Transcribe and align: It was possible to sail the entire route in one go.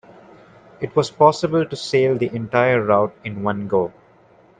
It 0.79 0.95
was 0.95 1.11
possible 1.11 1.63
to 1.63 1.75
sail 1.75 2.17
the 2.17 2.33
entire 2.35 2.81
route 2.83 3.13
in 3.23 3.43
one 3.43 3.67
go. 3.67 3.93